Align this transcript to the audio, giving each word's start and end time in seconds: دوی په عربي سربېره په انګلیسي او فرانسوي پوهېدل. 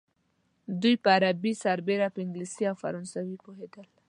دوی 0.81 0.95
په 1.03 1.09
عربي 1.17 1.53
سربېره 1.63 2.07
په 2.13 2.19
انګلیسي 2.25 2.63
او 2.69 2.75
فرانسوي 2.83 3.37
پوهېدل. 3.43 3.87